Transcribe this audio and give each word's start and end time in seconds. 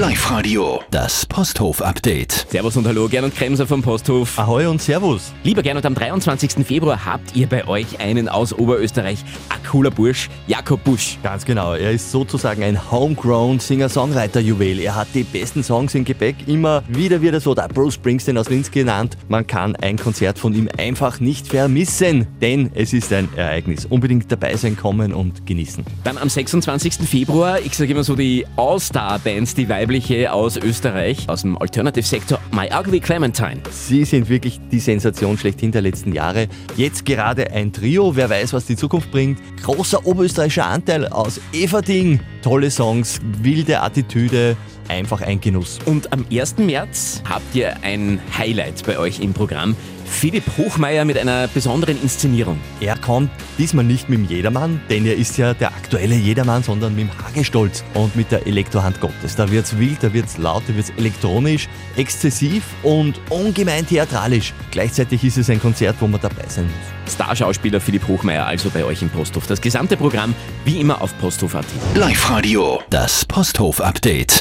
Live-Radio, 0.00 0.80
das 0.90 1.26
Posthof-Update. 1.26 2.46
Servus 2.48 2.74
und 2.78 2.86
Hallo, 2.86 3.06
Gernot 3.06 3.34
Kremser 3.34 3.66
vom 3.66 3.82
Posthof. 3.82 4.38
Ahoi 4.38 4.66
und 4.66 4.80
Servus. 4.80 5.30
Lieber 5.44 5.62
Gernot, 5.62 5.84
am 5.84 5.94
23. 5.94 6.66
Februar 6.66 7.04
habt 7.04 7.36
ihr 7.36 7.46
bei 7.46 7.68
euch 7.68 8.00
einen 8.00 8.26
aus 8.26 8.54
Oberösterreich, 8.54 9.18
cooler 9.70 9.92
Bursch, 9.92 10.28
Jakob 10.48 10.82
Busch. 10.82 11.16
Ganz 11.22 11.44
genau, 11.44 11.74
er 11.74 11.92
ist 11.92 12.10
sozusagen 12.10 12.64
ein 12.64 12.90
homegrown 12.90 13.60
Singer-Songwriter-Juwel. 13.60 14.80
Er 14.80 14.96
hat 14.96 15.06
die 15.14 15.22
besten 15.22 15.62
Songs 15.62 15.94
im 15.94 16.04
Gepäck, 16.04 16.34
immer 16.48 16.82
wieder 16.88 17.22
wird 17.22 17.34
er 17.34 17.40
so 17.40 17.54
der 17.54 17.68
Bruce 17.68 17.94
Springsteen 17.94 18.36
aus 18.36 18.48
Linz 18.50 18.72
genannt. 18.72 19.16
Man 19.28 19.46
kann 19.46 19.76
ein 19.76 19.96
Konzert 19.96 20.40
von 20.40 20.54
ihm 20.54 20.68
einfach 20.76 21.20
nicht 21.20 21.46
vermissen, 21.46 22.26
denn 22.40 22.72
es 22.74 22.92
ist 22.92 23.12
ein 23.12 23.28
Ereignis. 23.36 23.86
Unbedingt 23.86 24.32
dabei 24.32 24.56
sein, 24.56 24.76
kommen 24.76 25.12
und 25.12 25.46
genießen. 25.46 25.84
Dann 26.02 26.18
am 26.18 26.28
26. 26.28 26.94
Februar, 27.08 27.60
ich 27.60 27.76
sage 27.76 27.92
immer 27.92 28.02
so 28.02 28.16
die 28.16 28.44
All-Star-Bands, 28.56 29.54
die 29.54 29.68
weibliche 29.68 30.32
aus 30.32 30.56
Österreich, 30.56 31.28
aus 31.28 31.42
dem 31.42 31.56
Alternative-Sektor, 31.56 32.40
My 32.50 32.68
Ugly 32.76 32.98
Clementine. 32.98 33.60
Sie 33.70 34.04
sind 34.04 34.28
wirklich 34.28 34.58
die 34.72 34.80
Sensation 34.80 35.38
schlechthin 35.38 35.70
der 35.70 35.82
letzten 35.82 36.12
Jahre. 36.12 36.48
Jetzt 36.76 37.04
gerade 37.04 37.52
ein 37.52 37.72
Trio, 37.72 38.16
wer 38.16 38.28
weiß, 38.28 38.52
was 38.52 38.66
die 38.66 38.74
Zukunft 38.74 39.12
bringt. 39.12 39.38
Großer 39.62 40.06
oberösterreichischer 40.06 40.66
Anteil 40.66 41.06
aus 41.06 41.40
Everding. 41.52 42.20
Tolle 42.42 42.70
Songs, 42.70 43.20
wilde 43.42 43.80
Attitüde, 43.80 44.56
einfach 44.90 45.22
ein 45.22 45.40
Genuss. 45.40 45.78
Und 45.86 46.12
am 46.12 46.26
1. 46.30 46.58
März 46.58 47.22
habt 47.28 47.54
ihr 47.54 47.82
ein 47.82 48.20
Highlight 48.36 48.84
bei 48.84 48.98
euch 48.98 49.20
im 49.20 49.32
Programm. 49.32 49.76
Philipp 50.10 50.44
Hochmeier 50.58 51.04
mit 51.04 51.16
einer 51.16 51.46
besonderen 51.48 52.00
Inszenierung. 52.02 52.58
Er 52.80 52.98
kommt 52.98 53.30
diesmal 53.58 53.84
nicht 53.84 54.08
mit 54.08 54.18
dem 54.18 54.24
Jedermann, 54.26 54.80
denn 54.90 55.06
er 55.06 55.14
ist 55.14 55.38
ja 55.38 55.54
der 55.54 55.68
aktuelle 55.68 56.16
Jedermann, 56.16 56.62
sondern 56.62 56.94
mit 56.94 57.04
dem 57.04 57.24
Hagestolz 57.24 57.84
und 57.94 58.16
mit 58.16 58.30
der 58.32 58.46
Elektrohand 58.46 59.00
Gottes. 59.00 59.36
Da 59.36 59.50
wird's 59.50 59.78
wild, 59.78 60.02
da 60.02 60.12
wird's 60.12 60.36
laut, 60.36 60.64
da 60.66 60.74
wird's 60.74 60.92
elektronisch, 60.98 61.68
exzessiv 61.96 62.64
und 62.82 63.20
ungemein 63.30 63.86
theatralisch. 63.86 64.52
Gleichzeitig 64.72 65.24
ist 65.24 65.38
es 65.38 65.48
ein 65.48 65.60
Konzert, 65.60 65.96
wo 66.00 66.06
man 66.06 66.20
dabei 66.20 66.44
sein 66.48 66.64
muss. 66.64 67.14
Starschauspieler 67.14 67.80
Philipp 67.80 68.06
Hochmeier 68.06 68.46
also 68.46 68.68
bei 68.70 68.84
euch 68.84 69.02
im 69.02 69.10
Posthof. 69.10 69.46
Das 69.46 69.60
gesamte 69.60 69.96
Programm 69.96 70.34
wie 70.64 70.80
immer 70.80 71.00
auf 71.00 71.16
posthof.at. 71.18 71.64
Live-Radio, 71.94 72.82
das 72.90 73.24
Posthof-Update. 73.24 74.34